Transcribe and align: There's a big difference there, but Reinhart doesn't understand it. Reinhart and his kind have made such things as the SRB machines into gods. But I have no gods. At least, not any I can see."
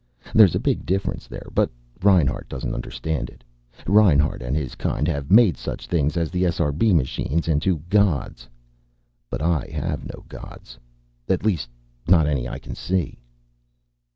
There's 0.33 0.55
a 0.55 0.59
big 0.59 0.83
difference 0.83 1.27
there, 1.27 1.45
but 1.53 1.69
Reinhart 2.01 2.49
doesn't 2.49 2.73
understand 2.73 3.29
it. 3.29 3.43
Reinhart 3.85 4.41
and 4.41 4.55
his 4.55 4.73
kind 4.73 5.07
have 5.07 5.29
made 5.29 5.57
such 5.57 5.85
things 5.85 6.17
as 6.17 6.31
the 6.31 6.41
SRB 6.41 6.91
machines 6.95 7.47
into 7.47 7.77
gods. 7.87 8.49
But 9.29 9.43
I 9.43 9.69
have 9.71 10.05
no 10.05 10.23
gods. 10.27 10.79
At 11.29 11.45
least, 11.45 11.69
not 12.07 12.25
any 12.25 12.49
I 12.49 12.57
can 12.57 12.73
see." 12.73 13.19